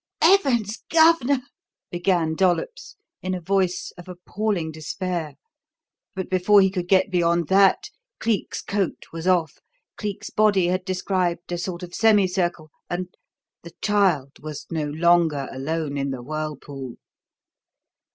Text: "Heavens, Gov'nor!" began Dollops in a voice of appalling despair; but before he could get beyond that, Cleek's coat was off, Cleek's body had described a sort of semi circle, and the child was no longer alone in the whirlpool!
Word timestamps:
"Heavens, 0.23 0.81
Gov'nor!" 0.89 1.41
began 1.91 2.33
Dollops 2.33 2.95
in 3.21 3.35
a 3.35 3.39
voice 3.39 3.93
of 3.99 4.07
appalling 4.07 4.71
despair; 4.71 5.35
but 6.15 6.27
before 6.27 6.59
he 6.59 6.71
could 6.71 6.87
get 6.87 7.11
beyond 7.11 7.49
that, 7.49 7.91
Cleek's 8.19 8.63
coat 8.63 9.05
was 9.13 9.27
off, 9.27 9.59
Cleek's 9.97 10.31
body 10.31 10.65
had 10.69 10.85
described 10.85 11.51
a 11.51 11.57
sort 11.59 11.83
of 11.83 11.93
semi 11.93 12.25
circle, 12.27 12.71
and 12.89 13.13
the 13.61 13.73
child 13.83 14.39
was 14.41 14.65
no 14.71 14.85
longer 14.85 15.47
alone 15.51 15.97
in 15.99 16.09
the 16.09 16.23
whirlpool! 16.23 16.95